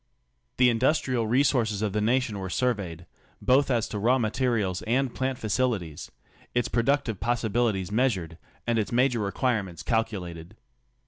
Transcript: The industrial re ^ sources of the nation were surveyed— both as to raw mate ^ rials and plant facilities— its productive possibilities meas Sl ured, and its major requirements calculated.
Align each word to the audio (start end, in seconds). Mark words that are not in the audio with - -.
The 0.57 0.71
industrial 0.71 1.27
re 1.27 1.43
^ 1.43 1.45
sources 1.45 1.83
of 1.83 1.93
the 1.93 2.01
nation 2.01 2.39
were 2.39 2.49
surveyed— 2.49 3.05
both 3.39 3.69
as 3.69 3.87
to 3.89 3.99
raw 3.99 4.17
mate 4.17 4.33
^ 4.33 4.51
rials 4.51 4.81
and 4.87 5.13
plant 5.13 5.37
facilities— 5.37 6.09
its 6.55 6.67
productive 6.69 7.19
possibilities 7.19 7.91
meas 7.91 8.13
Sl 8.13 8.19
ured, 8.21 8.37
and 8.65 8.79
its 8.79 8.91
major 8.91 9.19
requirements 9.19 9.83
calculated. 9.83 10.55